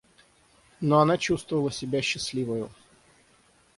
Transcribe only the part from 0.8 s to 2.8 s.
Но она чувствовала себя счастливою.